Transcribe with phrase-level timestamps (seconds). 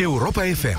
[0.00, 0.78] Europa FM.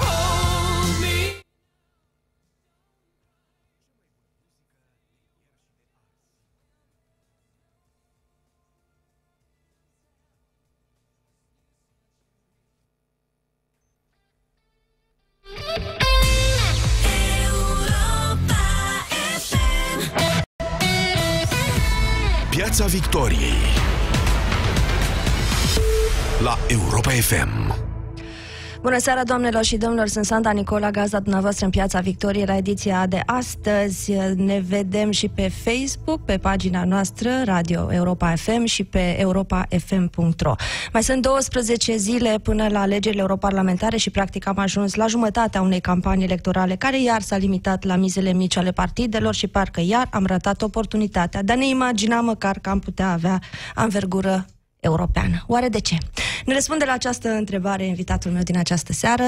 [22.49, 23.53] Piața Victoriei
[26.39, 27.90] la Europa FM.
[28.81, 30.07] Bună seara, doamnelor și domnilor!
[30.07, 34.11] Sunt Sanda Nicola, gazda dumneavoastră în Piața Victoriei la ediția de astăzi.
[34.35, 40.55] Ne vedem și pe Facebook, pe pagina noastră Radio Europa FM și pe europafm.ro.
[40.93, 45.81] Mai sunt 12 zile până la alegerile europarlamentare și practic am ajuns la jumătatea unei
[45.81, 50.25] campanii electorale care iar s-a limitat la mizele mici ale partidelor și parcă iar am
[50.25, 53.39] ratat oportunitatea de a ne imagina măcar că am putea avea
[53.73, 54.45] anvergură
[54.91, 55.43] europeană.
[55.47, 55.97] Oare de ce?
[56.45, 59.23] Ne răspunde la această întrebare invitatul meu din această seară,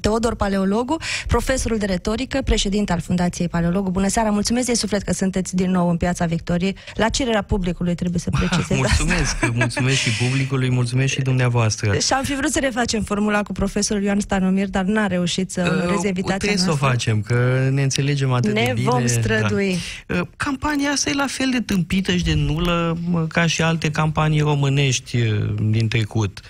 [0.00, 3.90] Teodor Paleologu, profesorul de retorică, președinte al Fundației Paleologu.
[3.90, 6.76] Bună seara, mulțumesc de suflet că sunteți din nou în Piața Victoriei.
[6.94, 9.50] La cererea publicului trebuie să precizez Mulțumesc, asta.
[9.54, 11.98] mulțumesc și publicului, mulțumesc și dumneavoastră.
[11.98, 15.60] Și am fi vrut să refacem formula cu profesorul Ioan Stanomir, dar n-a reușit să
[15.60, 16.76] onoreze invitația Trebuie noastră.
[16.78, 18.90] să o facem, că ne înțelegem atât Ne de bine.
[18.90, 19.76] vom strădui.
[20.06, 20.28] Da.
[20.36, 24.40] Campania asta e la fel de tâmpită și de nulă mă, ca și alte campanii
[24.58, 26.40] românești uh, din trecut.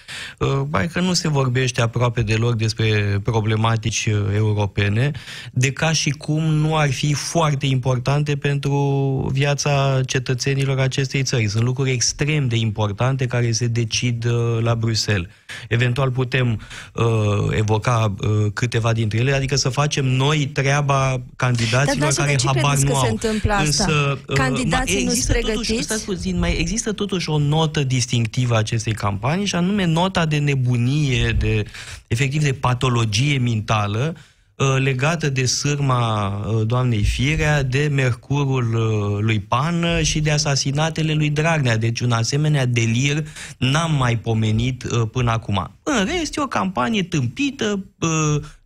[0.68, 5.10] Bai că nu se vorbește aproape deloc despre problematici uh, europene,
[5.52, 8.76] de ca și cum nu ar fi foarte importante pentru
[9.32, 11.48] viața cetățenilor acestei țări.
[11.48, 15.28] Sunt lucruri extrem de importante care se decid uh, la Bruxelles.
[15.68, 16.60] Eventual putem
[16.94, 17.04] uh,
[17.50, 22.46] evoca uh, câteva dintre ele, adică să facem noi treaba candidaților Dar, care de ce
[22.46, 23.04] habar credeți nu că au.
[23.04, 23.64] se întâmplă asta?
[23.64, 25.82] Însă, uh, Candidații mai nu-s există totuși, pregătiți?
[25.82, 30.38] stați puțin, mai există totuși o notă distinctivă a acestei campanii și anume nota de
[30.38, 31.64] nebunie, de
[32.06, 34.14] efectiv de patologie mentală
[34.56, 41.14] uh, legată de sârma uh, doamnei Firea, de mercurul uh, lui Pană și de asasinatele
[41.14, 41.76] lui Dragnea.
[41.76, 43.26] Deci un asemenea delir
[43.58, 45.70] n-am mai pomenit până acum.
[45.82, 47.84] În rest, e o campanie tâmpită,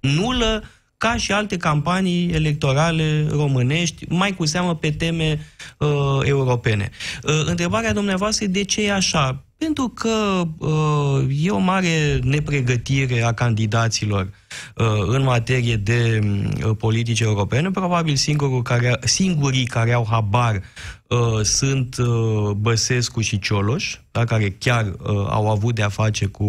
[0.00, 0.64] nulă,
[1.02, 5.46] ca și alte campanii electorale românești, mai cu seamă pe teme
[5.78, 5.88] uh,
[6.22, 6.90] europene.
[7.22, 9.44] Uh, întrebarea dumneavoastră e de ce e așa?
[9.56, 14.28] Pentru că uh, e o mare nepregătire a candidaților
[14.76, 16.20] uh, în materie de
[16.64, 17.70] uh, politici europene.
[17.70, 20.62] Probabil singurul care, singurii care au habar
[21.08, 26.44] uh, sunt uh, Băsescu și Cioloș, da, care chiar uh, au avut de-a face cu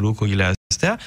[0.00, 0.98] lucrurile astea.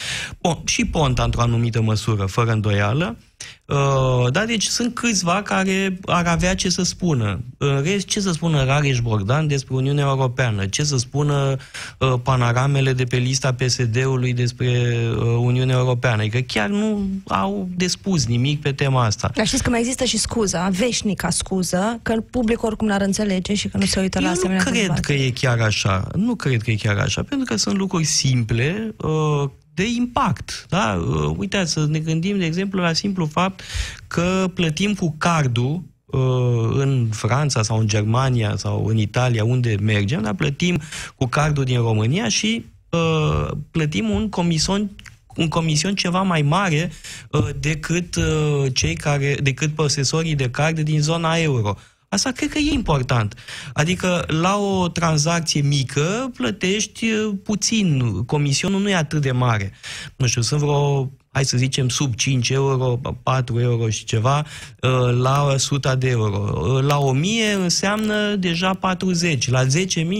[0.41, 3.17] Bun, și Ponta, într-o anumită măsură, fără îndoială.
[3.65, 7.39] Uh, da, deci sunt câțiva care ar avea ce să spună.
[7.57, 10.65] În rest, ce să spună Rareș Bogdan despre Uniunea Europeană?
[10.65, 11.55] Ce să spună
[11.97, 16.21] uh, panoramele de pe lista PSD-ului despre uh, Uniunea Europeană?
[16.21, 19.31] Adică chiar nu au de spus nimic pe tema asta.
[19.35, 23.67] Dar știți că mai există și scuza, veșnica scuză, că publicul oricum n-ar înțelege și
[23.67, 25.17] că nu se uită la Eu asemenea nu cred dezbateri.
[25.17, 26.07] că e chiar așa.
[26.15, 30.65] Nu cred că e chiar așa, pentru că sunt lucruri simple, uh, de impact.
[30.69, 31.01] Da?
[31.07, 33.61] Uh, Uitați, să ne gândim, de exemplu, la simplu fapt
[34.07, 40.21] că plătim cu cardul uh, în Franța sau în Germania sau în Italia, unde mergem,
[40.21, 40.79] dar plătim
[41.15, 44.89] cu cardul din România și uh, plătim un comision
[45.35, 46.91] un comision ceva mai mare
[47.31, 51.75] uh, decât uh, cei care, decât posesorii de card din zona euro.
[52.09, 53.33] Asta cred că e important.
[53.73, 57.99] Adică la o tranzacție mică plătești uh, puțin.
[58.25, 59.73] Comisionul nu e atât de mare.
[60.15, 65.19] Nu știu, sunt vreo hai să zicem, sub 5 euro, 4 euro și ceva, uh,
[65.21, 66.61] la 100 de euro.
[66.75, 69.69] Uh, La 1000 înseamnă deja 40, la 10.000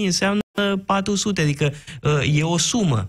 [0.04, 0.40] înseamnă
[0.86, 1.72] 400, adică
[2.02, 3.06] uh, e o sumă.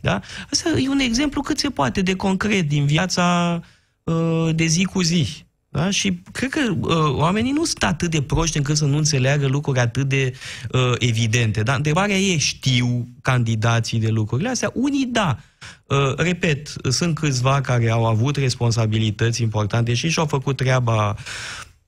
[0.00, 0.20] Da?
[0.50, 3.60] Asta e un exemplu cât se poate de concret din viața
[4.04, 5.26] uh, de zi cu zi.
[5.74, 5.90] Da?
[5.90, 9.78] Și cred că uh, oamenii nu sunt atât de proști încât să nu înțeleagă lucruri
[9.78, 10.34] atât de
[10.72, 11.62] uh, evidente.
[11.62, 14.70] Dar întrebarea e, știu candidații de lucrurile astea?
[14.74, 15.38] Unii da.
[15.86, 21.16] Uh, repet, sunt câțiva care au avut responsabilități importante și și-au făcut treaba,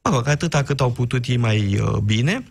[0.03, 2.45] mă rog, atâta cât au putut ei mai uh, bine.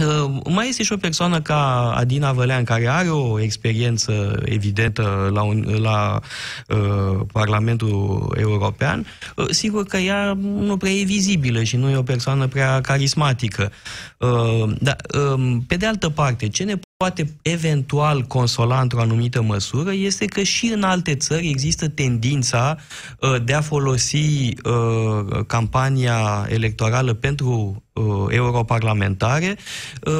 [0.00, 5.42] Uh, mai este și o persoană ca Adina Vălean, care are o experiență evidentă la,
[5.42, 6.20] un, la
[6.68, 9.06] uh, Parlamentul European.
[9.36, 13.72] Uh, sigur că ea nu prea e vizibilă și nu e o persoană prea carismatică.
[14.18, 19.92] Uh, dar, uh, pe de altă parte, ce ne poate eventual consola într-o anumită măsură
[19.92, 22.76] este că și în alte țări există tendința
[23.20, 24.16] uh, de a folosi
[24.64, 29.56] uh, campania electorală pentru uh, europarlamentare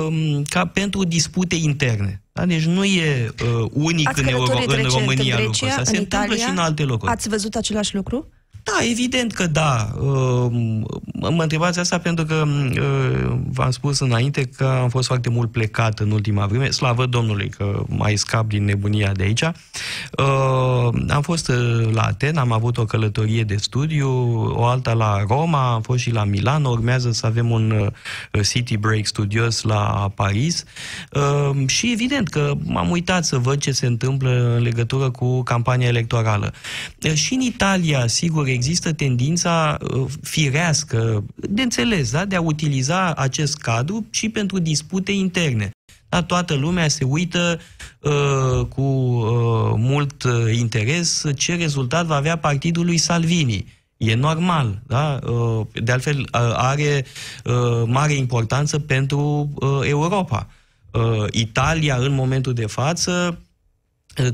[0.07, 2.23] um, ca pentru dispute interne.
[2.33, 2.47] Da?
[2.47, 5.81] Deci nu e uh, unic Ați în, Euro- în România în Grecia, lucrul ăsta.
[5.81, 6.45] în Se întâmplă Italia?
[6.45, 7.11] și în alte locuri.
[7.13, 8.29] Ați văzut același lucru?
[8.63, 9.89] Da, evident că da.
[10.01, 10.53] Uh,
[11.31, 15.99] Mă întrebați asta pentru că uh, v-am spus înainte că am fost foarte mult plecat
[15.99, 19.43] în ultima vreme, slavă Domnului că mai scap din nebunia de aici.
[19.43, 24.09] Uh, Am fost uh, la Atena, am avut o călătorie de studiu,
[24.57, 27.71] o alta la Roma, am fost și la Milano, urmează să avem un
[28.33, 30.65] uh, city break studios la Paris
[31.13, 35.87] Uh, și evident că m-am uitat să văd ce se întâmplă în legătură cu campania
[35.89, 36.53] electorală.
[37.05, 42.25] Uh, Și în Italia, sigur, există tendința uh, firească, de înțeles, da?
[42.25, 45.71] de a utiliza acest cadru și pentru dispute interne.
[46.09, 47.61] Da, toată lumea se uită
[48.01, 53.81] uh, cu uh, mult uh, interes ce rezultat va avea partidul lui Salvini.
[53.97, 55.19] E normal, da?
[55.27, 57.05] Uh, de altfel uh, are
[57.45, 60.49] uh, mare importanță pentru uh, Europa.
[60.91, 63.52] Uh, Italia, în momentul de față, uh,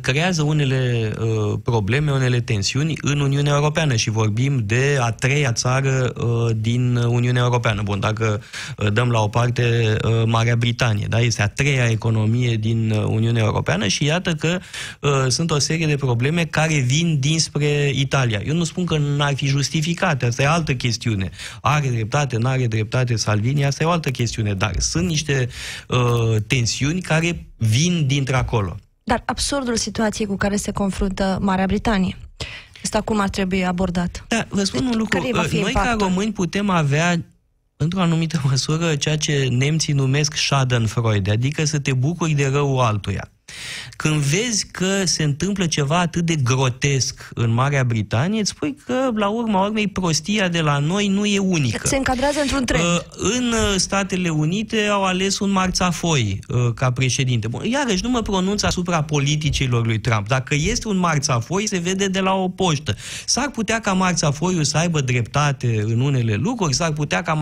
[0.00, 6.12] creează unele uh, probleme, unele tensiuni în Uniunea Europeană și vorbim de a treia țară
[6.16, 7.82] uh, din Uniunea Europeană.
[7.82, 8.42] Bun, dacă
[8.76, 11.20] uh, dăm la o parte uh, Marea Britanie, da?
[11.20, 14.58] este a treia economie din uh, Uniunea Europeană și iată că
[15.00, 18.40] uh, sunt o serie de probleme care vin dinspre Italia.
[18.44, 21.30] Eu nu spun că n-ar fi justificate, asta e altă chestiune.
[21.60, 25.48] Are dreptate, nu are dreptate Salvini, asta e o altă chestiune, dar sunt niște
[25.88, 28.76] uh, tensiuni care vin dintre acolo.
[29.08, 32.16] Dar absurdul situației cu care se confruntă Marea Britanie.
[32.82, 34.24] Asta cum ar trebui abordat?
[34.28, 35.18] Da, vă spun Deci, un lucru.
[35.18, 36.06] care va fi Noi, ca impactul?
[36.06, 37.24] români, putem avea
[37.76, 43.28] într-o anumită măsură ceea ce nemții numesc schadenfreude, adică să te bucuri de răul altuia.
[43.96, 49.10] Când vezi că se întâmplă ceva atât de grotesc în Marea Britanie, îți spui că,
[49.14, 51.88] la urma urmei, prostia de la noi nu e unică.
[51.88, 52.84] Se încadrează într-un trend.
[52.84, 53.00] Uh,
[53.36, 57.48] În uh, Statele Unite au ales un marțafoi uh, ca președinte.
[57.48, 60.28] Bun, iarăși nu mă pronunț asupra politicilor lui Trump.
[60.28, 62.96] Dacă este un marțafoi, se vede de la o poștă.
[63.24, 67.32] S-ar putea ca marțafoiul să aibă dreptate în unele lucruri, s-ar putea ca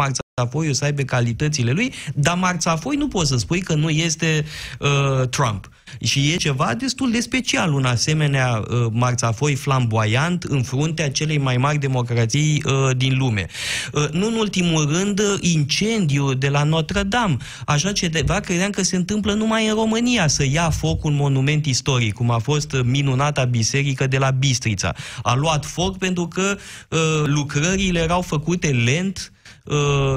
[0.40, 4.44] marțafoiul să aibă calitățile lui, dar marțafoi nu poți să spui că nu este
[4.78, 5.68] uh, Trump.
[6.00, 11.56] Și e ceva destul de special, un asemenea uh, marțafoi flamboiant în fruntea celei mai
[11.56, 13.46] mari democrații uh, din lume.
[13.92, 17.36] Uh, nu în ultimul rând, uh, incendiu de la Notre-Dame.
[17.66, 22.14] Așa ceva credeam că se întâmplă numai în România, să ia foc un monument istoric,
[22.14, 24.94] cum a fost uh, minunata biserică de la Bistrița.
[25.22, 26.56] A luat foc pentru că
[26.90, 29.34] uh, lucrările erau făcute lent, uh,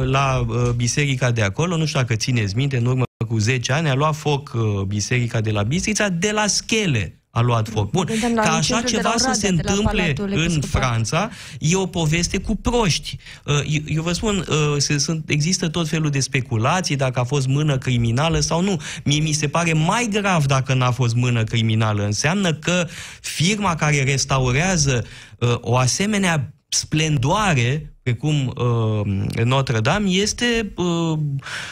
[0.03, 3.89] la uh, biserica de acolo, nu știu dacă țineți minte, în urmă cu 10 ani
[3.89, 7.91] a luat foc uh, biserica de la Bistrița, de la schele a luat foc.
[7.91, 10.01] Bun, Gândeam la ca așa incendiul de la ceva să Oradea, se de la întâmple
[10.01, 10.81] Palatul în Episcopal.
[10.81, 11.29] Franța,
[11.59, 13.17] e o poveste cu proști.
[13.45, 17.23] Uh, Eu, eu vă spun, uh, se, sunt, există tot felul de speculații dacă a
[17.23, 18.81] fost mână criminală sau nu.
[19.03, 22.03] Mie mi se pare mai grav dacă n-a fost mână criminală.
[22.03, 22.87] Înseamnă că
[23.21, 25.05] firma care restaurează
[25.39, 31.17] uh, o asemenea splendoare, precum uh, Notre-Dame, este, uh,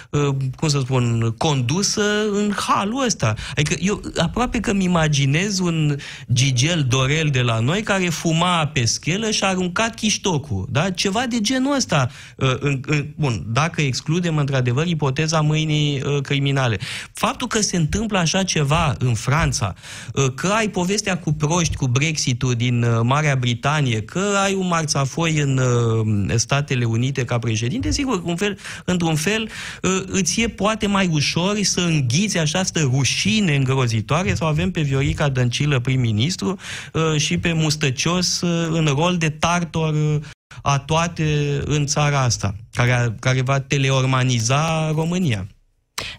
[0.10, 2.02] uh, cum să spun, condusă
[2.32, 3.34] în halul ăsta.
[3.52, 5.96] Adică eu aproape că îmi imaginez un
[6.34, 10.68] Gigel Dorel de la noi care fuma pe schelă și a aruncat chiștocul.
[10.70, 10.90] Da?
[10.90, 12.10] Ceva de genul ăsta.
[12.36, 16.78] Uh, în, în, bun, dacă excludem într-adevăr ipoteza mâinii uh, criminale.
[17.14, 19.74] Faptul că se întâmplă așa ceva în Franța,
[20.14, 24.68] uh, că ai povestea cu proști, cu Brexit-ul din uh, Marea Britanie, că ai un
[24.68, 29.50] marțafoi în uh, Statele Unite ca președinte, sigur, un fel, într-un fel,
[29.82, 34.34] uh, îți e poate mai ușor să înghiți această rușine îngrozitoare?
[34.34, 36.58] Sau avem pe Viorica Dăncilă prim-ministru
[36.94, 40.20] uh, și pe Mustăcios uh, în rol de tartor uh,
[40.62, 45.48] a toate în țara asta, care, care va teleormaniza România.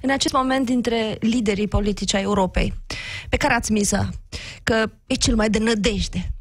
[0.02, 2.74] În acest moment, dintre liderii politici ai Europei,
[3.28, 4.08] pe care ați miza,
[4.62, 6.32] că e cel mai de nădejde,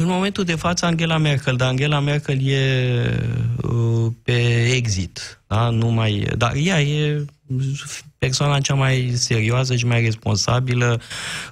[0.00, 3.30] În momentul de față Angela Merkel, dar Angela Merkel e
[3.62, 5.70] uh, pe exit, da?
[5.70, 7.24] Nu mai, dar ea e
[8.18, 11.00] persoana cea mai serioasă și mai responsabilă,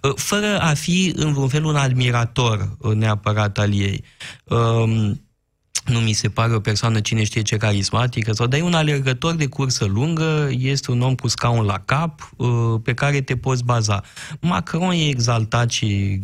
[0.02, 4.04] uh, fără a fi în vreun fel un admirator uh, neapărat al ei.
[4.44, 5.20] Um,
[5.86, 9.34] nu mi se pare o persoană cine știe ce carismatică, sau dar e un alergător
[9.34, 12.48] de cursă lungă, este un om cu scaun la cap, uh,
[12.82, 14.02] pe care te poți baza.
[14.40, 16.20] Macron e exaltat și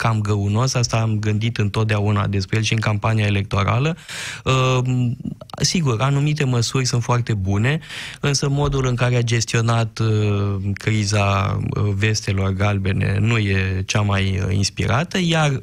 [0.00, 3.96] cam găunos, asta am gândit întotdeauna despre el și în campania electorală.
[4.44, 5.10] Uh,
[5.62, 7.80] sigur, anumite măsuri sunt foarte bune,
[8.20, 11.58] însă modul în care a gestionat uh, criza
[11.94, 15.62] vestelor galbene nu e cea mai inspirată, iar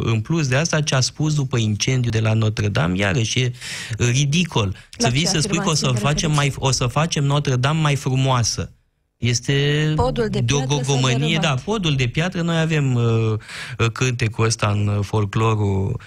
[0.00, 3.52] în plus de asta ce a spus după incendiu de la Notre-Dame, iarăși e
[3.98, 4.76] ridicol.
[4.96, 7.96] La să vii să spui că o să, facem mai, o să facem Notre-Dame mai
[7.96, 8.72] frumoasă.
[9.18, 12.42] Este podul de, de o gogomănie, da, podul de piatră.
[12.42, 13.32] Noi avem uh,
[13.78, 16.00] uh, cântecul ăsta în folclorul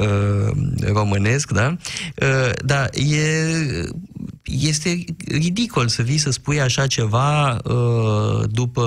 [0.00, 0.50] uh,
[0.92, 1.76] românesc, da?
[2.22, 3.20] Uh, dar e,
[4.42, 8.82] este ridicol să vii să spui așa ceva uh, după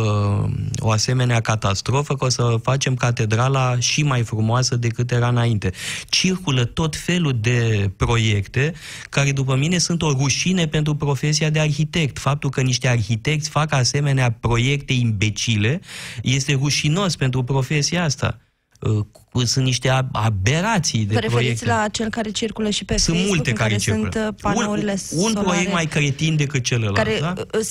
[0.79, 5.71] o asemenea catastrofă, că o să facem catedrala și mai frumoasă decât era înainte.
[6.09, 8.73] Circulă tot felul de proiecte
[9.09, 12.19] care, după mine, sunt o rușine pentru profesia de arhitect.
[12.19, 15.79] Faptul că niște arhitecți fac facă asemenea proiecte imbecile,
[16.21, 18.39] este rușinos pentru profesia asta
[18.79, 21.65] uh, sunt niște aberații de Vă proiecte.
[21.65, 24.09] la cel care circulă și pe sunt Facebook, multe care, circulă.
[24.11, 27.33] sunt uh, panourile un, un proiect mai cretin decât celălalt, care, da?
[27.37, 27.65] Uh,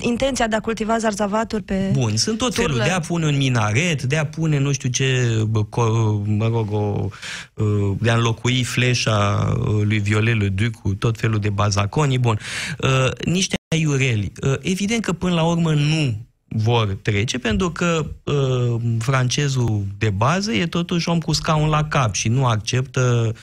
[0.00, 4.02] intenția de a cultiva zarzavaturi pe Bun, sunt tot felul, de a pune un minaret,
[4.02, 5.36] de a pune nu știu ce,
[6.24, 7.08] mă rog, o,
[7.98, 12.38] de a înlocui fleșa lui Viollet Le Duc cu tot felul de bazaconii, bun.
[13.24, 14.32] Niște iureli.
[14.42, 20.52] Uh, evident că până la urmă nu vor trece, pentru că uh, francezul de bază
[20.52, 23.34] e totuși om cu scaun la cap și nu acceptă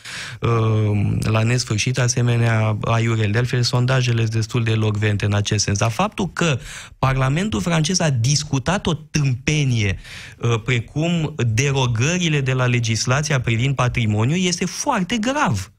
[0.42, 3.32] uh, la nesfârșit asemenea aiureli.
[3.32, 5.78] De altfel, sondajele sunt destul de locvente în acest sens.
[5.78, 6.60] Dar faptul că
[7.00, 10.00] Parlamentul francez a discutat o tâmpenie
[10.38, 15.72] uh, precum derogările de la legislația privind patrimoniu este foarte grav.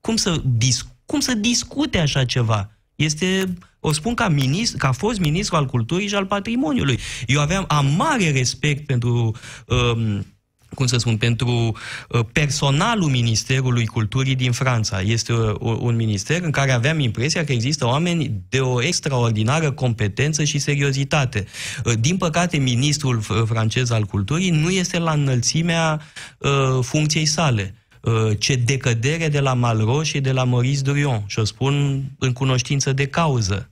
[0.00, 2.71] Cum să, dis- cum să discute așa ceva?
[2.96, 6.98] Este, o spun ca, ministru, ca fost ministru al culturii și al patrimoniului.
[7.26, 10.26] Eu aveam, am mare respect pentru um,
[10.74, 11.76] cum să spun, pentru
[12.08, 15.00] uh, personalul Ministerului Culturii din Franța.
[15.00, 20.44] Este uh, un minister în care aveam impresia că există oameni de o extraordinară competență
[20.44, 21.46] și seriozitate.
[21.84, 26.00] Uh, din păcate, ministrul francez al culturii nu este la înălțimea
[26.80, 27.74] funcției sale.
[28.02, 31.24] Uh, ce decădere de la Malraux și de la Maurice Durion.
[31.26, 33.70] Și o spun în cunoștință de cauză.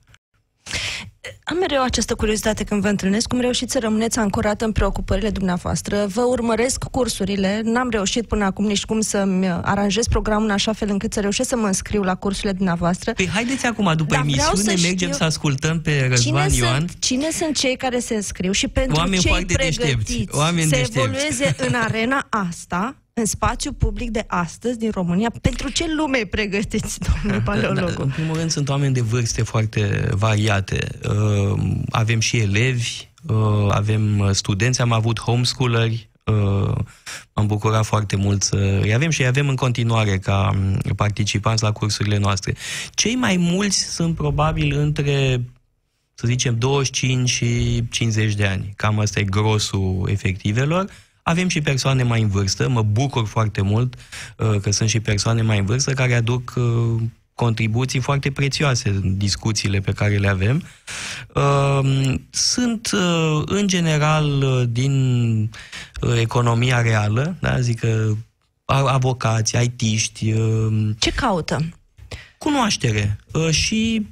[1.43, 6.05] Am mereu această curiozitate când vă întâlnesc, cum reușiți să rămâneți ancorat în preocupările dumneavoastră.
[6.07, 10.89] Vă urmăresc cursurile, n-am reușit până acum nici cum să-mi aranjez programul în așa fel
[10.89, 13.13] încât să reușesc să mă înscriu la cursurile dumneavoastră.
[13.13, 15.11] Păi haideți acum, după Dar emisiune, să mergem știu...
[15.11, 16.77] să ascultăm pe Răzvan cine Ioan.
[16.77, 20.99] Sunt, cine sunt cei care se înscriu și pentru Oameni cei pregătiți Oameni să deștepți.
[20.99, 26.99] evolueze în arena asta, în spațiu public de astăzi din România, pentru ce lume pregătiți,
[26.99, 27.97] domnule da, paleologu?
[27.97, 30.87] Da, în primul rând sunt oameni de vârste foarte variate.
[31.09, 36.75] Uh, avem și elevi, uh, avem studenți, am avut homeschooleri, uh,
[37.33, 40.55] am bucurat foarte mult să îi avem și îi avem în continuare ca
[40.95, 42.55] participanți la cursurile noastre.
[42.89, 45.41] Cei mai mulți sunt probabil între
[46.13, 48.73] să zicem 25 și 50 de ani.
[48.75, 50.89] Cam asta e grosul efectivelor.
[51.23, 53.95] Avem și persoane mai în vârstă, mă bucur foarte mult
[54.37, 57.01] uh, că sunt și persoane mai în vârstă care aduc uh,
[57.33, 60.63] contribuții foarte prețioase în discuțiile pe care le avem.
[61.35, 62.89] Uh, sunt,
[63.45, 65.49] în general, din
[66.19, 67.59] economia reală, da?
[67.59, 68.13] zic că
[68.65, 70.33] avocați, aitiști.
[70.97, 71.69] Ce caută?
[72.37, 73.17] Cunoaștere
[73.49, 74.07] și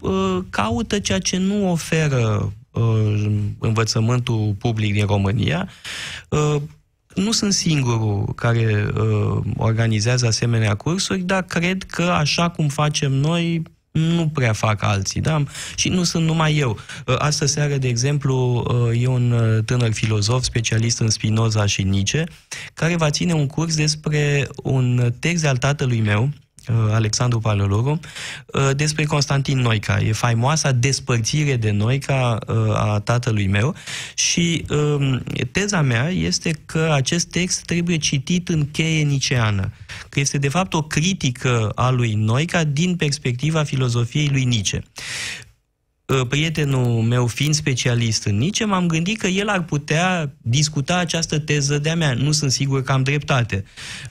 [0.49, 2.53] caută ceea ce nu oferă
[3.59, 5.69] învățământul public din România,
[7.15, 13.61] nu sunt singurul care uh, organizează asemenea cursuri, dar cred că așa cum facem noi,
[13.91, 15.43] nu prea fac alții, da?
[15.75, 16.79] Și nu sunt numai eu.
[17.05, 21.83] Uh, astă seară, de exemplu, uh, e un uh, tânăr filozof specialist în Spinoza și
[21.83, 22.23] Nietzsche,
[22.73, 26.48] care va ține un curs despre un text al tatălui meu, Uh,
[26.91, 27.99] Alexandru Paleologu,
[28.45, 29.99] uh, despre Constantin Noica.
[29.99, 33.75] E faimoasa despărțire de Noica uh, a tatălui meu
[34.15, 39.71] și um, teza mea este că acest text trebuie citit în cheie niceană,
[40.09, 44.83] că este de fapt o critică a lui Noica din perspectiva filozofiei lui Nietzsche.
[46.09, 51.39] Ă, prietenul meu fiind specialist în Nice, m-am gândit că el ar putea discuta această
[51.39, 52.13] teză de-a mea.
[52.13, 53.63] Nu sunt sigur că am dreptate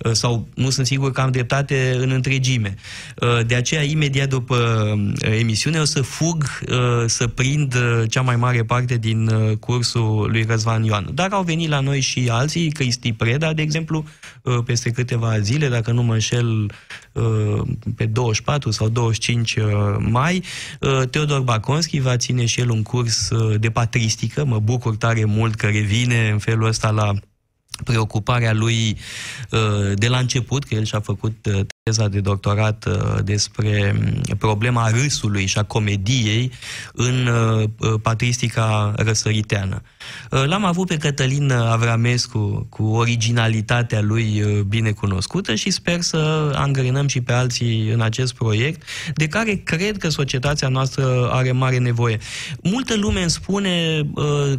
[0.04, 2.74] ă, sau nu sunt sigur că am dreptate în întregime.
[3.20, 4.56] Ă, de aceea, imediat după
[5.20, 6.44] emisiune, o să fug
[7.06, 7.74] să prind
[8.08, 11.10] cea mai mare parte din cursul lui Răzvan Ioan.
[11.14, 14.04] Dar au venit la noi și alții, Cristi Preda, de exemplu,
[14.64, 16.70] peste câteva zile, dacă nu mă înșel,
[17.96, 19.56] pe 24 sau 25
[19.98, 20.42] mai,
[21.10, 24.44] Teodor Baconski, Polanski va ține și el un curs uh, de patristică.
[24.44, 27.12] Mă bucur tare mult că revine în felul ăsta la
[27.84, 28.98] preocuparea lui
[29.50, 34.36] uh, de la început, că el și-a făcut uh, teza de doctorat uh, despre mm,
[34.38, 36.52] problema râsului și a comediei
[36.92, 37.28] în
[38.02, 39.82] patristica răsăriteană.
[40.28, 47.20] L-am avut pe Cătălin Avramescu cu originalitatea lui bine cunoscută și sper să angrenăm și
[47.20, 48.82] pe alții în acest proiect,
[49.14, 52.18] de care cred că societatea noastră are mare nevoie.
[52.62, 54.02] Multă lume îmi spune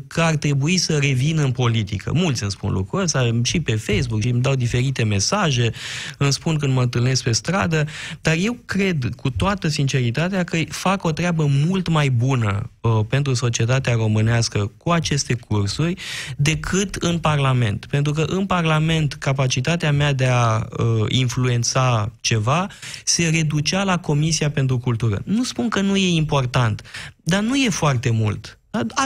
[0.07, 2.11] că ar trebui să revină în politică.
[2.13, 5.71] Mulți îmi spun lucrul ăsta și pe Facebook și îmi dau diferite mesaje,
[6.17, 7.85] îmi spun când mă întâlnesc pe stradă,
[8.21, 13.33] dar eu cred cu toată sinceritatea că fac o treabă mult mai bună uh, pentru
[13.33, 15.95] societatea românească cu aceste cursuri
[16.37, 17.85] decât în Parlament.
[17.85, 22.67] Pentru că în Parlament capacitatea mea de a uh, influența ceva
[23.03, 25.21] se reducea la Comisia pentru Cultură.
[25.25, 26.81] Nu spun că nu e important,
[27.23, 28.59] dar nu e foarte mult.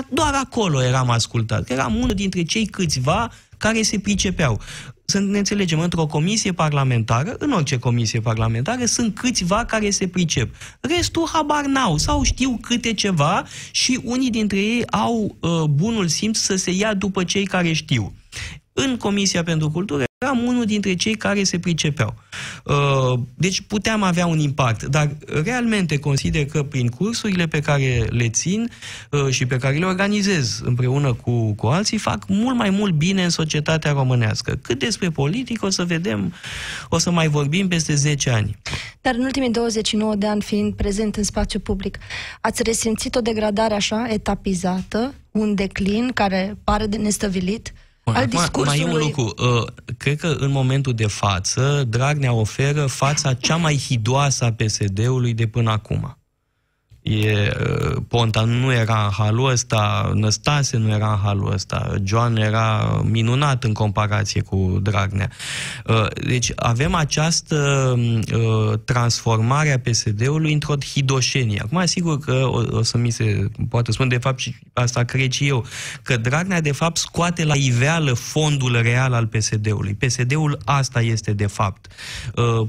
[0.10, 1.70] Doar acolo eram ascultat.
[1.70, 4.62] Eram unul dintre cei câțiva care se pricepeau.
[5.14, 10.56] Să ne înțelegem, într-o comisie parlamentară, în orice comisie parlamentară, sunt câțiva care se pricep.
[10.80, 16.38] Restul habar n-au sau știu câte ceva și unii dintre ei au uh, bunul simț
[16.38, 18.14] să se ia după cei care știu.
[18.74, 22.16] În Comisia pentru Cultură eram unul dintre cei care se pricepeau.
[22.66, 25.12] Uh, deci puteam avea un impact, dar
[25.44, 28.70] realmente consider că prin cursurile pe care le țin
[29.10, 33.24] uh, și pe care le organizez împreună cu, cu alții, fac mult mai mult bine
[33.24, 34.60] în societatea românească.
[34.62, 36.34] Cât despre politică, o să vedem,
[36.90, 38.58] o să mai vorbim peste 10 ani.
[39.02, 41.98] Dar în ultimii 29 de ani, fiind prezent în spațiu public,
[42.42, 47.74] ați resimțit o degradare așa, etapizată, un declin care pare de nestăvilit?
[48.06, 48.84] Bun, al discursului.
[48.84, 49.34] Mai e un lucru.
[49.38, 49.66] Uh,
[49.98, 55.48] cred că în momentul de față, Dragnea oferă fața cea mai hidoasă a PSD-ului de
[55.48, 56.18] până acum.
[57.04, 62.36] E, uh, Ponta nu era în halul ăsta, Năstase nu era în halul ăsta, John
[62.36, 65.30] era minunat în comparație cu Dragnea.
[65.86, 71.62] Uh, deci avem această uh, transformare a PSD-ului într-o hidoșenie.
[71.64, 75.32] Acum, sigur că o, o să mi se poate spune, de fapt, și asta cred
[75.32, 75.66] și eu,
[76.02, 79.94] că Dragnea, de fapt, scoate la iveală fondul real al PSD-ului.
[79.94, 81.88] PSD-ul asta este, de fapt.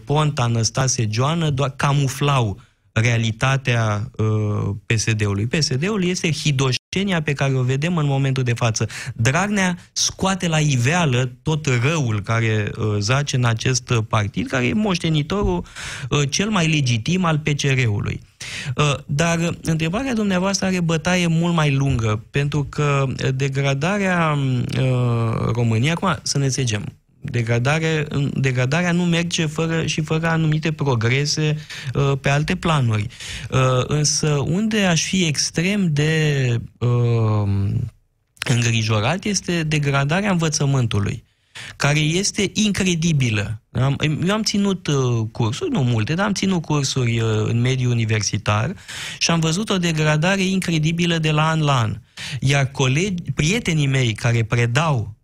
[0.05, 2.61] Ponta, Năstase, Joană doar camuflau
[2.95, 5.47] realitatea uh, PSD-ului.
[5.47, 8.87] PSD-ul este hidoșenia pe care o vedem în momentul de față.
[9.15, 15.65] Dragnea scoate la iveală tot răul care uh, zace în acest partid, care e moștenitorul
[16.09, 18.21] uh, cel mai legitim al PCR-ului.
[18.77, 24.39] Uh, dar întrebarea dumneavoastră are bătaie mult mai lungă, pentru că degradarea
[24.79, 26.85] uh, României, acum să ne înțelegem,
[27.27, 31.57] Degradare, degradarea nu merge fără și fără anumite progrese
[31.95, 33.07] uh, pe alte planuri.
[33.51, 36.47] Uh, însă unde aș fi extrem de
[36.79, 37.71] uh,
[38.49, 41.25] îngrijorat este degradarea învățământului
[41.77, 43.63] care este incredibilă.
[43.73, 47.91] Am, eu am ținut uh, cursuri, nu multe, dar am ținut cursuri uh, în mediul
[47.91, 48.75] universitar
[49.19, 51.97] și am văzut o degradare incredibilă de la an la an.
[52.41, 55.15] Iar colegi, prietenii mei care predau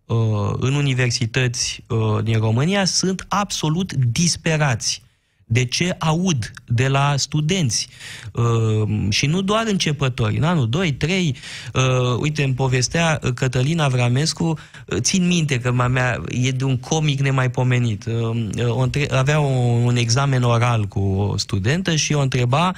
[0.59, 5.03] în universități uh, din România sunt absolut disperați
[5.51, 7.87] de ce aud de la studenți
[8.33, 11.35] uh, și nu doar începători, în anul 2, 3,
[11.73, 11.81] uh,
[12.19, 18.05] uite, îmi povestea Cătălina Vramescu, uh, țin minte că mea e de un comic nemaipomenit.
[18.05, 22.73] Uh, o între- avea un, un examen oral cu o studentă și o întreba,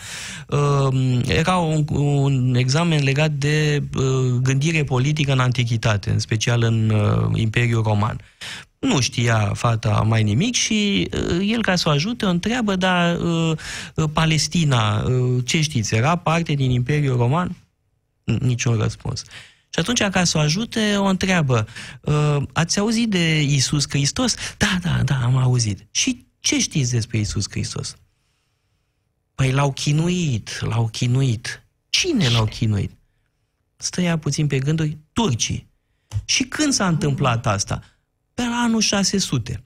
[0.47, 4.03] uh, era un, un examen legat de uh,
[4.41, 8.19] gândire politică în antichitate, în special în uh, Imperiul Roman.
[8.84, 13.19] Nu știa fata mai nimic și uh, el, ca să o ajute, o întreabă, dar
[13.19, 13.58] uh,
[13.96, 17.56] uh, Palestina, uh, ce știți, era parte din Imperiul Roman?
[18.24, 19.24] Niciun răspuns.
[19.69, 21.67] Și atunci, ca să o ajute, o întreabă,
[22.02, 24.36] uh, ați auzit de Isus Hristos?
[24.58, 25.86] Da, da, da, am auzit.
[25.91, 27.96] Și ce știți despre Isus Hristos?
[29.36, 31.63] Păi l-au chinuit, l-au chinuit.
[31.89, 32.91] Cine l-au chinuit?
[33.76, 35.67] Stăia puțin pe gânduri, turcii.
[36.26, 37.84] Și când s-a întâmplat asta?
[38.34, 39.63] Pe la anul 600.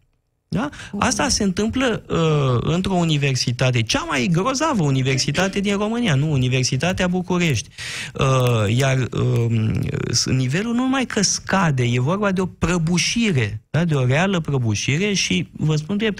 [0.49, 0.69] Da?
[0.99, 6.31] Asta se întâmplă uh, într-o universitate, cea mai grozavă universitate din România, nu?
[6.31, 7.69] Universitatea București.
[8.13, 13.85] Uh, iar uh, nivelul nu numai că scade, e vorba de o prăbușire, da?
[13.85, 16.19] de o reală prăbușire și vă spun drept,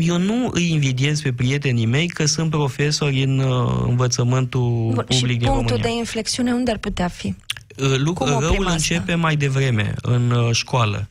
[0.00, 5.12] eu nu îi invidiez pe prietenii mei că sunt profesori în uh, învățământul Bun, public
[5.12, 5.66] și din România.
[5.66, 7.34] punctul de inflexiune unde ar putea fi?
[7.76, 11.08] Uh, lucru, răul începe mai devreme, în uh, școală.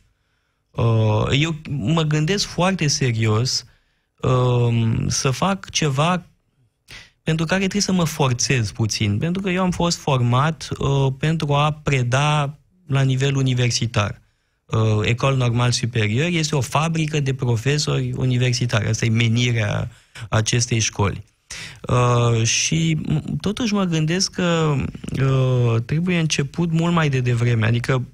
[0.74, 3.64] Uh, eu mă gândesc foarte serios
[4.20, 6.26] um, să fac ceva
[7.22, 11.52] pentru care trebuie să mă forțez puțin, pentru că eu am fost format uh, pentru
[11.52, 14.22] a preda la nivel universitar.
[15.02, 18.88] Ecol Normal Superior este o fabrică de profesori universitari.
[18.88, 19.90] Asta e menirea
[20.28, 21.24] acestei școli.
[21.88, 22.98] Uh, și
[23.40, 24.76] totuși mă gândesc că
[25.22, 28.04] uh, trebuie început mult mai de devreme, adică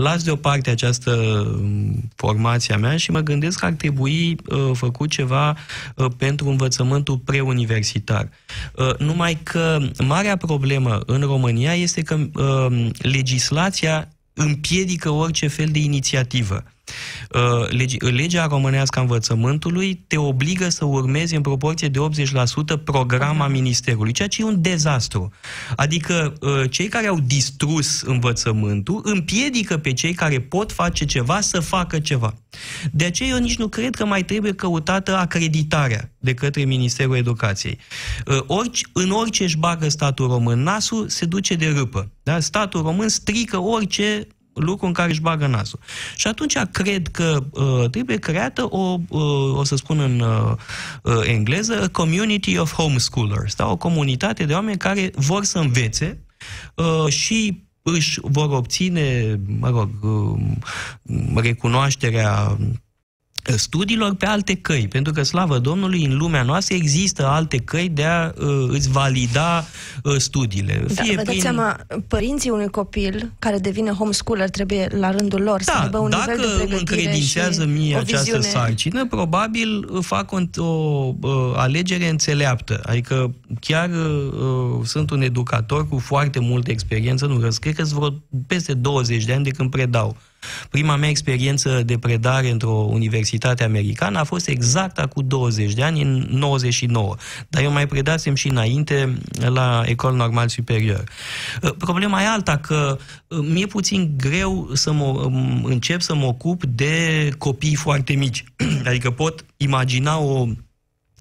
[0.00, 1.44] las deoparte această
[2.14, 5.56] formație a mea și mă gândesc că ar trebui uh, făcut ceva
[5.94, 8.28] uh, pentru învățământul preuniversitar.
[8.74, 15.78] Uh, numai că marea problemă în România este că uh, legislația împiedică orice fel de
[15.78, 16.64] inițiativă.
[16.64, 16.79] Uh,
[17.98, 21.98] legea românească a învățământului te obligă să urmezi în proporție de
[22.78, 25.30] 80% programa ministerului, ceea ce e un dezastru.
[25.76, 31.60] Adică uh, cei care au distrus învățământul împiedică pe cei care pot face ceva să
[31.60, 32.34] facă ceva.
[32.92, 37.78] De aceea eu nici nu cred că mai trebuie căutată acreditarea de către Ministerul Educației.
[38.26, 42.10] Uh, orice, în orice își bagă statul român nasul, se duce de râpă.
[42.22, 42.40] Da?
[42.40, 44.26] Statul român strică orice
[44.62, 45.78] lucru în care își bagă nasul.
[46.16, 50.52] Și atunci cred că uh, trebuie creată o, uh, o să spun în uh,
[51.02, 53.70] uh, engleză, a community of homeschoolers, da?
[53.70, 56.24] o comunitate de oameni care vor să învețe
[56.74, 60.40] uh, și își vor obține, mă rog, uh,
[61.34, 62.56] recunoașterea
[63.44, 68.04] studiilor pe alte căi, pentru că, slavă Domnului, în lumea noastră există alte căi de
[68.04, 69.64] a uh, îți valida
[70.02, 70.84] uh, studiile.
[70.94, 71.40] Da, Fie vă prin...
[71.40, 71.76] seama,
[72.08, 76.30] părinții unui copil care devine homeschooler trebuie la rândul lor da, să aibă un dacă
[76.30, 78.46] nivel de încredințează mie această viziune...
[78.46, 82.80] sarcină, probabil fac o, o, o alegere înțeleaptă.
[82.84, 88.14] Adică chiar uh, sunt un educator cu foarte multă experiență, nu cred că sunt vreo
[88.46, 90.16] peste 20 de ani de când predau.
[90.70, 96.02] Prima mea experiență de predare într-o universitate americană a fost exact acum 20 de ani,
[96.02, 97.14] în 99.
[97.48, 101.04] Dar eu mai predasem și înainte la Ecol Normal Superior.
[101.62, 102.98] Uh, problema e alta, că
[103.28, 108.44] uh, mi-e puțin greu să mă, um, încep să mă ocup de copii foarte mici.
[108.88, 110.46] adică pot imagina o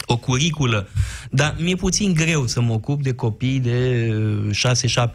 [0.05, 0.87] o curiculă,
[1.31, 4.09] dar mi-e puțin greu să mă ocup de copii de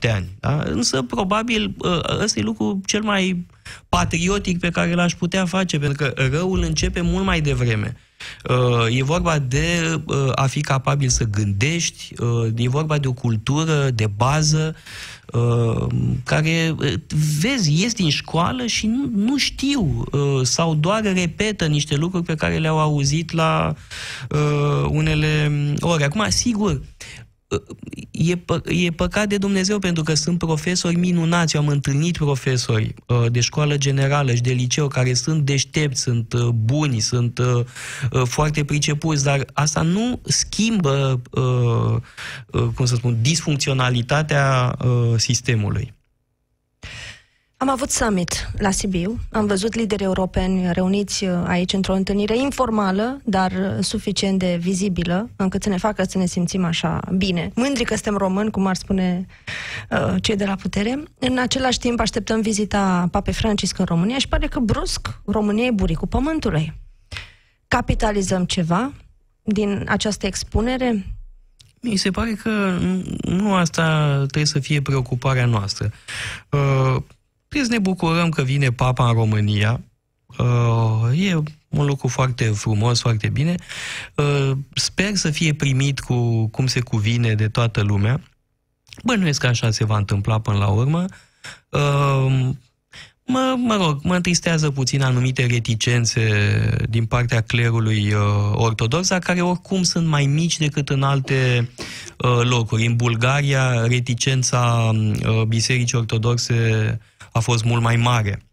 [0.09, 0.29] 6-7 ani.
[0.40, 0.62] Da?
[0.64, 3.47] Însă, probabil, ă, ăsta e lucru cel mai
[3.88, 7.97] patriotic pe care l-aș putea face, pentru că răul începe mult mai devreme.
[8.49, 12.15] Ă, e vorba de ă, a fi capabil să gândești,
[12.57, 14.75] e vorba de o cultură de bază
[15.35, 15.87] Uh,
[16.25, 16.93] care, uh,
[17.41, 22.35] vezi, ies din școală și nu, nu știu uh, sau doar repetă niște lucruri pe
[22.35, 23.75] care le-au auzit la
[24.89, 26.05] unele ore.
[26.05, 26.81] Acum, sigur,
[28.11, 31.57] e, pă, e păcat de Dumnezeu pentru că sunt profesori minunați.
[31.57, 36.33] Eu am întâlnit profesori uh, de școală generală și de liceu care sunt deștepți, sunt
[36.33, 37.64] uh, buni, sunt uh,
[38.11, 42.01] uh, foarte pricepuți, dar asta nu schimbă, uh,
[42.61, 45.95] uh, cum să spun, disfuncționalitatea uh, sistemului.
[47.64, 53.20] Am avut summit la Sibiu, am văzut lideri europeni reuniți uh, aici într-o întâlnire informală,
[53.24, 57.50] dar uh, suficient de vizibilă, încât să ne facă să ne simțim așa bine.
[57.55, 59.27] Mândri că suntem români, cum ar spune
[59.90, 61.03] uh, cei de la putere.
[61.18, 65.70] În același timp așteptăm vizita Pape Francisc în România și pare că brusc România e
[65.70, 66.72] buricul pământului.
[67.68, 68.92] Capitalizăm ceva
[69.42, 71.07] din această expunere?
[71.81, 72.79] Mi se pare că
[73.22, 75.90] nu asta trebuie să fie preocuparea noastră.
[76.50, 77.03] Uh,
[77.64, 79.81] Trebuie să ne bucurăm că vine Papa în România.
[80.38, 81.35] Uh, e
[81.68, 83.55] un lucru foarte frumos, foarte bine.
[84.14, 88.20] Uh, sper să fie primit cu cum se cuvine de toată lumea.
[89.05, 91.05] Bănuiesc că așa se va întâmpla până la urmă.
[91.68, 92.48] Uh,
[93.27, 96.23] mă, mă rog, mă întristează puțin anumite reticențe
[96.89, 98.21] din partea clerului uh,
[98.53, 101.71] ortodox, dar care oricum sunt mai mici decât în alte
[102.19, 102.87] uh, locuri.
[102.87, 106.99] În Bulgaria, reticența uh, bisericii ortodoxe
[107.33, 108.47] a fost mult mai mare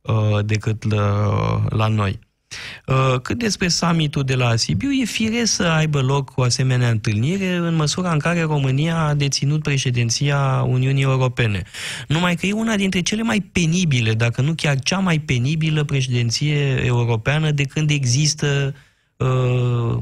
[0.00, 2.18] uh, decât la, la noi.
[2.86, 7.54] Uh, cât despre summitul de la Sibiu, e firesc să aibă loc o asemenea întâlnire
[7.54, 11.62] în măsura în care România a deținut președinția Uniunii Europene.
[12.06, 16.84] Numai că e una dintre cele mai penibile, dacă nu chiar cea mai penibilă președinție
[16.84, 18.80] europeană de când există uh,
[19.18, 19.96] Uh,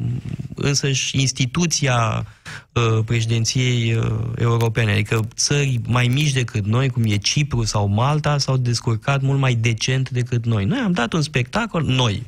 [0.54, 2.26] însăși instituția
[2.72, 8.38] uh, președinției uh, europene, adică țări mai mici decât noi, cum e Cipru sau Malta,
[8.38, 10.64] s-au descurcat mult mai decent decât noi.
[10.64, 12.22] Noi am dat un spectacol, noi,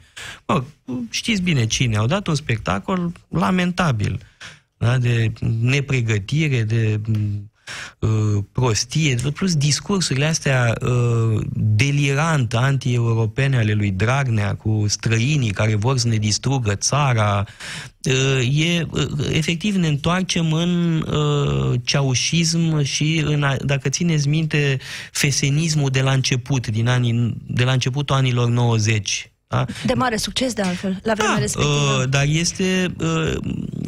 [0.49, 0.65] mă,
[1.11, 4.21] știți bine cine, au dat un spectacol lamentabil,
[4.77, 7.01] da, de nepregătire, de
[7.99, 15.99] uh, prostie, plus discursurile astea uh, delirant anti-europene ale lui Dragnea cu străinii care vor
[15.99, 17.45] să ne distrugă țara,
[18.03, 24.79] uh, e, uh, efectiv ne întoarcem în uh, ceaușism și în, dacă țineți minte,
[25.13, 29.65] fesenismul de la început, din anii, de la începutul anilor 90 da?
[29.87, 31.99] De mare succes, de altfel, la vremea da, respectivă.
[32.01, 33.35] Uh, dar este uh,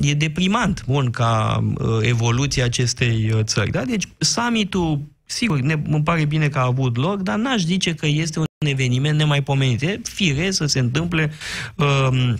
[0.01, 3.71] e deprimant, bun, ca uh, evoluția acestei uh, țări.
[3.71, 3.85] Da?
[3.85, 8.07] Deci, summitul, sigur, ne, îmi pare bine că a avut loc, dar n-aș zice că
[8.07, 9.83] este un eveniment nemaipomenit.
[9.83, 11.33] E fire să se întâmple
[11.77, 12.35] uh,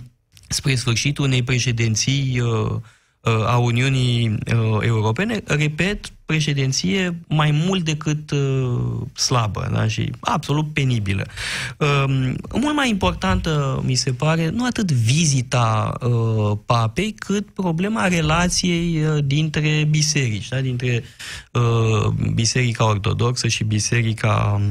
[0.47, 2.81] spre sfârșitul unei președinții uh, Uh,
[3.23, 9.87] a Uniunii uh, Europene, repet, președinție mai mult decât uh, slabă da?
[9.87, 11.25] și absolut penibilă.
[11.77, 15.97] Um, mult mai importantă, mi se pare, nu atât vizita
[16.65, 20.61] papei, cât problema relației dintre biserici, da?
[20.61, 21.03] dintre
[22.33, 24.61] biserica ortodoxă și biserica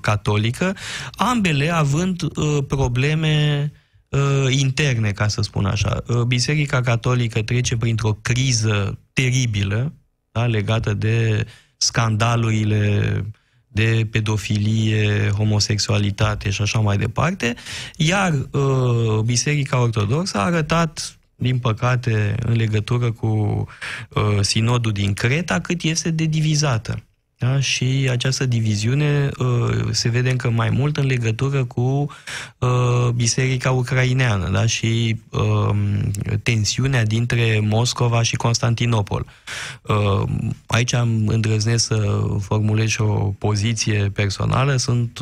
[0.00, 0.76] catolică,
[1.12, 2.22] ambele având
[2.66, 3.84] probleme uh,
[4.48, 6.02] interne, ca să spun așa.
[6.06, 9.92] Uh, Biserica Catolică trece printr-o criză teribilă
[10.32, 13.24] da, legată de scandalurile
[13.68, 17.54] de pedofilie, homosexualitate și așa mai departe,
[17.96, 25.60] iar uh, Biserica Ortodoxă a arătat din păcate, în legătură cu uh, sinodul din Creta,
[25.60, 27.02] cât este de divizată.
[27.38, 27.60] Da?
[27.60, 32.10] Și această diviziune uh, se vede încă mai mult în legătură cu
[32.58, 34.66] uh, biserica ucraineană da?
[34.66, 35.76] și uh,
[36.42, 39.26] tensiunea dintre Moscova și Constantinopol.
[39.82, 40.22] Uh,
[40.66, 44.76] aici am îndrăznesc să formulez și o poziție personală.
[44.76, 45.18] Sunt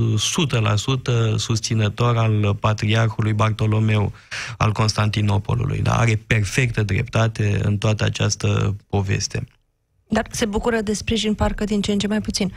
[1.33, 4.13] 100% susținător al patriarhului Bartolomeu
[4.57, 5.79] al Constantinopolului.
[5.79, 5.99] Da?
[5.99, 9.47] Are perfectă dreptate în toată această poveste.
[10.09, 12.53] Dar se bucură de sprijin parcă din ce în ce mai puțin.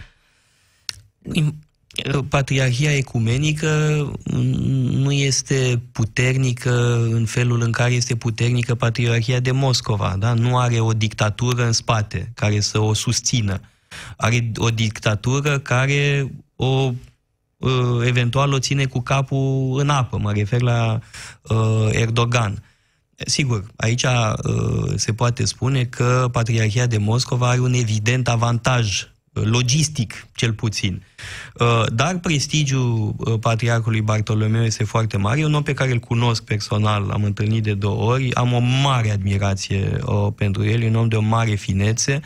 [2.30, 3.68] Patriarhia ecumenică
[4.92, 10.16] nu este puternică în felul în care este puternică Patriarhia de Moscova.
[10.20, 10.34] Da?
[10.34, 13.60] Nu are o dictatură în spate care să o susțină.
[14.18, 16.92] Are o dictatură care o
[17.62, 20.18] ă, eventual o ține cu capul în apă.
[20.18, 21.00] Mă refer la
[21.42, 22.64] uh, Erdogan.
[23.26, 29.44] Sigur, aici uh, se poate spune că Patriarhia de Moscova are un evident avantaj uh,
[29.44, 31.04] logistic, cel puțin.
[31.60, 35.40] Uh, dar prestigiul uh, Patriarhului Bartolomeu este foarte mare.
[35.40, 38.60] E un om pe care îl cunosc personal, l-am întâlnit de două ori, am o
[38.60, 42.22] mare admirație uh, pentru el, e un om de o mare finețe.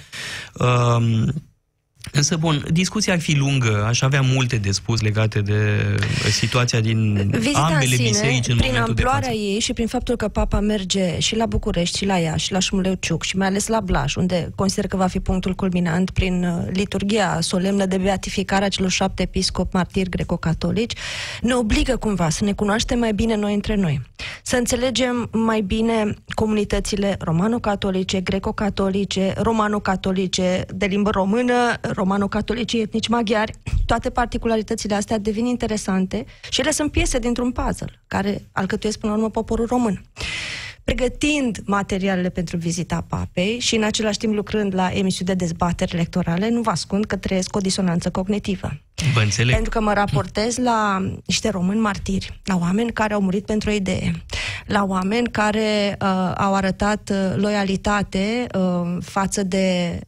[2.06, 5.96] Uh, Însă, bun, discuția ar fi lungă, aș avea multe de spus legate de
[6.32, 10.16] situația din Vizita ambele în sine, biserici în prin amploarea de ei și prin faptul
[10.16, 13.68] că papa merge și la București, și la Iași, și la Șmuleuciuc, și mai ales
[13.68, 18.66] la Blaș, unde consider că va fi punctul culminant prin uh, liturgia solemnă de beatificare
[18.66, 20.94] a celor șapte episcopi martiri greco-catolici,
[21.42, 24.02] ne obligă cumva să ne cunoaștem mai bine noi între noi,
[24.44, 31.54] să înțelegem mai bine comunitățile romano-catolice, greco-catolice, romano-catolice, de limbă română,
[31.94, 33.54] romano-catolicii etnici maghiari,
[33.86, 39.18] toate particularitățile astea devin interesante și ele sunt piese dintr-un puzzle care alcătuiesc până la
[39.18, 40.02] urmă poporul român.
[40.84, 46.50] Pregătind materialele pentru vizita papei și în același timp lucrând la emisiuni de dezbateri electorale,
[46.50, 48.72] nu vă ascund că trăiesc o disonanță cognitivă.
[49.14, 49.54] Vă înțeleg.
[49.54, 53.74] Pentru că mă raportez la niște români martiri, la oameni care au murit pentru o
[53.74, 54.24] idee,
[54.66, 60.00] la oameni care uh, au arătat uh, loialitate uh, față de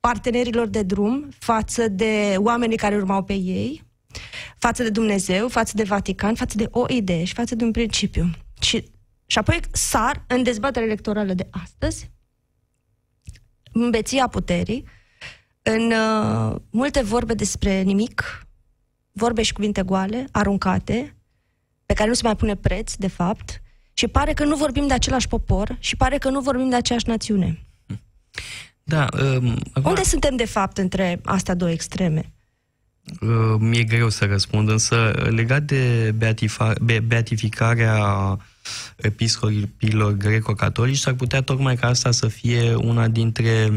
[0.00, 3.86] partenerilor de drum față de oamenii care urmau pe ei,
[4.58, 8.30] față de Dumnezeu, față de Vatican, față de o idee și față de un principiu.
[8.60, 8.84] Și,
[9.26, 12.10] și apoi sar în dezbaterea electorală de astăzi,
[13.72, 14.84] în beția puterii,
[15.62, 18.46] în uh, multe vorbe despre nimic,
[19.12, 21.16] vorbe și cuvinte goale, aruncate,
[21.86, 24.92] pe care nu se mai pune preț, de fapt, și pare că nu vorbim de
[24.94, 27.66] același popor și pare că nu vorbim de aceeași națiune.
[28.88, 29.90] Da, uh, acum...
[29.90, 32.32] Unde suntem, de fapt, între astea două extreme?
[33.20, 38.06] Uh, mi-e greu să răspund, însă legat de beatifa- be- beatificarea
[38.96, 43.70] episcopilor greco-catolici, s-ar putea tocmai ca asta să fie una dintre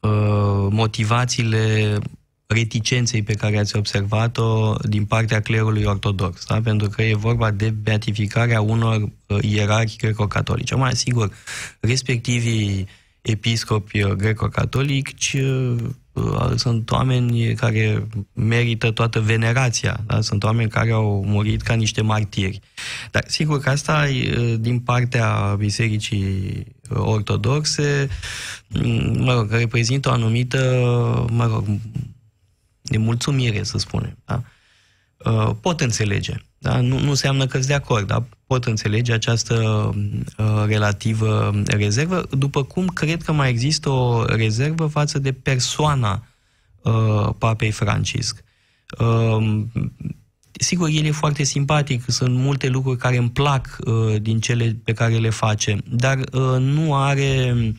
[0.00, 1.98] uh, motivațiile
[2.46, 6.60] reticenței pe care ați observat-o din partea clerului ortodox, da?
[6.60, 10.74] pentru că e vorba de beatificarea unor uh, ierarhi greco-catolici.
[10.74, 11.32] Mai sigur,
[11.80, 12.88] respectivii
[13.30, 20.20] episcopi greco-catolici uh, sunt oameni care merită toată venerația, da?
[20.20, 22.60] sunt oameni care au murit ca niște martiri.
[23.10, 24.06] Dar sigur că asta
[24.58, 28.08] din partea Bisericii ortodoxe,
[29.12, 30.58] mă rog, reprezintă o anumită,
[31.30, 31.66] mă rog,
[32.82, 34.18] nemulțumire, să spunem.
[34.24, 34.42] Da?
[35.18, 36.34] Uh, pot înțelege.
[36.58, 36.80] Da?
[36.80, 39.54] Nu, nu înseamnă că sunt de acord, dar pot înțelege această
[39.94, 46.26] uh, relativă rezervă, după cum cred că mai există o rezervă față de persoana
[46.82, 48.44] uh, Papei Francisc.
[48.98, 49.62] Uh,
[50.52, 54.92] sigur, el e foarte simpatic, sunt multe lucruri care îmi plac uh, din cele pe
[54.92, 57.74] care le face, dar uh, nu are Uh,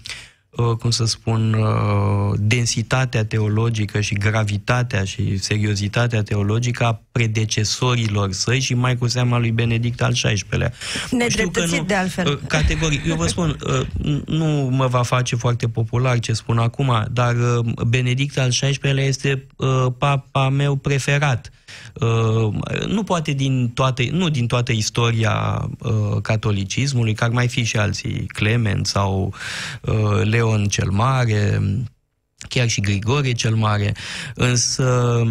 [0.62, 8.74] cum să spun, uh, densitatea teologică și gravitatea și seriozitatea teologică a predecesorilor săi și
[8.74, 10.74] mai cu seama lui Benedict al XVI-lea.
[11.12, 12.28] Nedreptățit de altfel.
[12.28, 13.06] Uh, categoric.
[13.06, 13.58] Eu vă spun,
[14.26, 17.36] nu mă va face foarte popular ce spun acum, dar
[17.88, 19.46] Benedict al XVI-lea este
[19.98, 21.59] papa meu preferat Uh,
[22.88, 27.78] nu poate din toată, nu din toată istoria uh, catolicismului, că ar mai fi și
[27.78, 29.34] alții, Clement sau
[29.82, 31.62] uh, Leon cel Mare,
[32.48, 33.94] chiar și Grigore cel Mare,
[34.36, 35.22] însă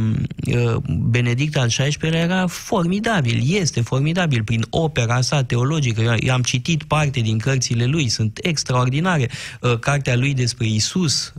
[0.86, 6.16] Benedict al XVI-lea era formidabil, este formidabil prin opera sa teologică.
[6.18, 9.30] Eu am citit parte din cărțile lui, sunt extraordinare.
[9.80, 11.32] Cartea lui despre Isus,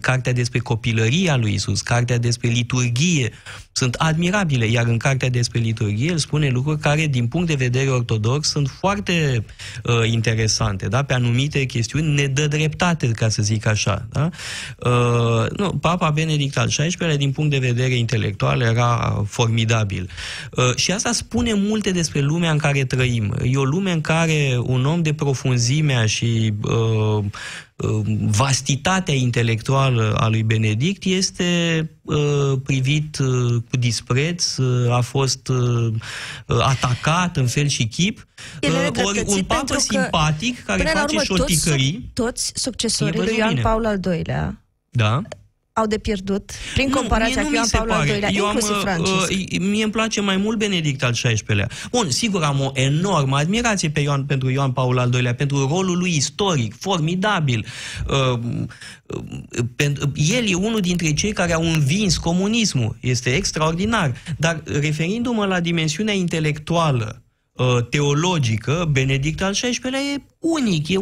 [0.00, 3.32] cartea despre copilăria lui Isus, cartea despre liturghie,
[3.72, 7.88] sunt admirabile, iar în cartea despre liturghie el spune lucruri care, din punct de vedere
[7.88, 9.44] ortodox, sunt foarte
[9.84, 11.02] uh, interesante, da?
[11.02, 14.06] pe anumite chestiuni ne dă dreptate, ca să zic așa.
[14.10, 14.28] Da?
[14.78, 20.10] Uh, nu, Papa Benedict al XVI-lea, din punct de vedere intelectual, era formidabil.
[20.50, 23.34] Uh, și asta spune multe despre lumea în care trăim.
[23.42, 26.70] E o lume în care un om de profunzimea și uh,
[27.10, 27.30] Um,
[28.30, 35.48] vastitatea intelectuală a lui Benedict este uh, privit uh, cu dispreț, uh, a fost
[36.48, 38.26] atacat în fel și chip.
[39.04, 42.10] Ori un papă simpatic care face șorticării...
[42.12, 44.22] Toți, toți succesorii lui Ioan Paul al II
[44.90, 45.22] da?
[45.72, 49.30] Au de pierdut prin nu, comparația cu Ioan Paul al II-lea, inclusiv am, Francisc.
[49.30, 51.68] Uh, mie îmi place mai mult Benedict al XVI-lea.
[51.90, 55.98] Bun, sigur am o enormă admirație pe Ioan, pentru Ioan Paul al II-lea, pentru rolul
[55.98, 57.66] lui istoric, formidabil.
[58.08, 58.38] Uh,
[59.06, 62.96] uh, el e unul dintre cei care au învins comunismul.
[63.00, 64.12] Este extraordinar.
[64.36, 67.22] Dar referindu-mă la dimensiunea intelectuală,
[67.60, 70.96] Uh, teologică, Benedict al XVI-lea e unic, e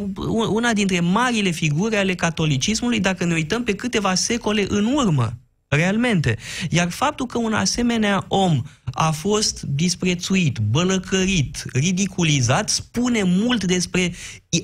[0.50, 5.38] una dintre marile figuri ale catolicismului dacă ne uităm pe câteva secole în urmă.
[5.68, 6.36] Realmente.
[6.70, 14.14] Iar faptul că un asemenea om a fost disprețuit, bălăcărit, ridiculizat, spune mult despre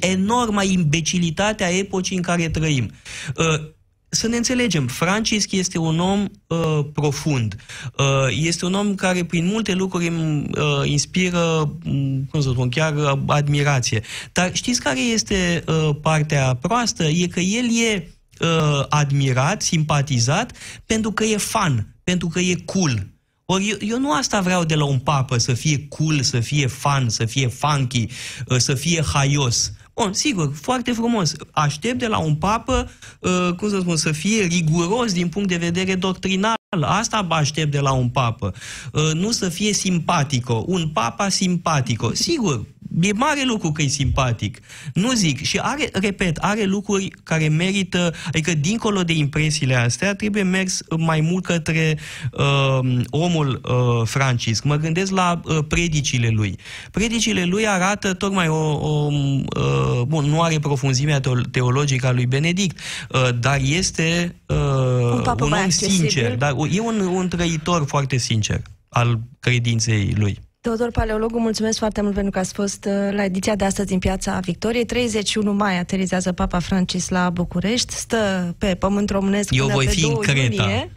[0.01, 2.91] enorma imbecilitate a epocii în care trăim.
[4.15, 7.57] Uh, să ne înțelegem, Francisc este un om uh, profund.
[7.99, 10.51] Uh, este un om care prin multe lucruri uh,
[10.85, 12.95] inspiră, mm, cum să spun, chiar
[13.27, 14.03] admirație.
[14.33, 17.05] Dar știți care este uh, partea proastă?
[17.05, 18.09] E că el e
[18.41, 20.53] uh, admirat, simpatizat,
[20.87, 23.07] pentru că e fan, pentru că e cool.
[23.45, 26.67] Ori eu, eu nu asta vreau de la un papă, să fie cool, să fie
[26.67, 28.07] fan, să fie funky,
[28.47, 29.73] uh, să fie haios.
[29.95, 31.33] Bun, sigur, foarte frumos.
[31.51, 35.57] Aștept de la un papă, uh, cum să spun, să fie riguros din punct de
[35.57, 36.55] vedere doctrinal.
[36.81, 38.55] Asta aștept de la un papă.
[38.93, 40.65] Uh, nu să fie simpatico.
[40.67, 42.15] Un papa simpatico.
[42.15, 42.65] Sigur,
[43.01, 44.59] e mare lucru că e simpatic.
[44.95, 45.45] Nu zic.
[45.45, 51.21] Și are, repet, are lucruri care merită, adică dincolo de impresiile astea, trebuie mers mai
[51.21, 51.99] mult către
[52.33, 54.65] uh, omul uh, Francisc.
[54.65, 56.59] Mă gândesc la uh, predicile lui.
[56.91, 58.55] Predicile lui arată tocmai o...
[58.55, 62.79] o uh, bun, nu are profunzimea teologică a lui Benedict,
[63.11, 66.37] uh, dar este uh, un, un om sincer.
[66.37, 70.39] Dar e un, un trăitor foarte sincer al credinței lui.
[70.65, 73.99] Teodor Paleologu, mulțumesc foarte mult pentru că ați fost uh, la ediția de astăzi din
[73.99, 74.85] Piața Victoriei.
[74.85, 80.17] 31 mai aterizează Papa Francis la București, stă pe pământ românesc Eu voi fi în
[80.17, 80.63] Creta.
[80.63, 80.93] Iunie.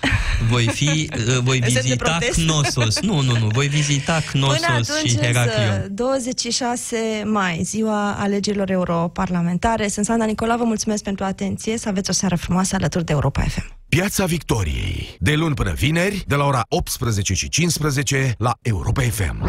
[0.49, 3.01] Voi fi, uh, voi vizita Knossos.
[3.01, 5.87] Nu, nu, nu, voi vizita Knossos Până atunci, și Heraclion.
[5.89, 9.87] 26 mai, ziua alegerilor europarlamentare.
[9.87, 13.41] Sunt Sanda Nicola, vă mulțumesc pentru atenție, să aveți o seară frumoasă alături de Europa
[13.41, 13.77] FM.
[13.89, 15.15] Piața Victoriei.
[15.19, 19.45] De luni până vineri, de la ora 18 și 15 la Europa FM.